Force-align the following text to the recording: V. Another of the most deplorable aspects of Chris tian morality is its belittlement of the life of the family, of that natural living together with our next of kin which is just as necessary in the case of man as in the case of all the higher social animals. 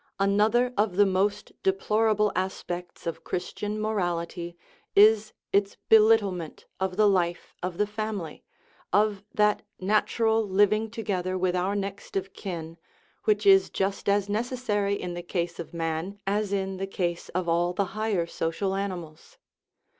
V. 0.17 0.23
Another 0.23 0.73
of 0.77 0.95
the 0.95 1.05
most 1.05 1.51
deplorable 1.61 2.31
aspects 2.35 3.05
of 3.05 3.23
Chris 3.23 3.53
tian 3.53 3.79
morality 3.79 4.57
is 4.95 5.31
its 5.53 5.77
belittlement 5.89 6.65
of 6.79 6.97
the 6.97 7.07
life 7.07 7.53
of 7.61 7.77
the 7.77 7.85
family, 7.85 8.43
of 8.91 9.23
that 9.31 9.61
natural 9.79 10.41
living 10.43 10.89
together 10.89 11.37
with 11.37 11.55
our 11.55 11.75
next 11.75 12.15
of 12.15 12.33
kin 12.33 12.79
which 13.25 13.45
is 13.45 13.69
just 13.69 14.09
as 14.09 14.27
necessary 14.27 14.99
in 14.99 15.13
the 15.13 15.21
case 15.21 15.59
of 15.59 15.71
man 15.71 16.19
as 16.25 16.51
in 16.51 16.77
the 16.77 16.87
case 16.87 17.29
of 17.35 17.47
all 17.47 17.71
the 17.71 17.85
higher 17.93 18.25
social 18.25 18.73
animals. 18.73 19.37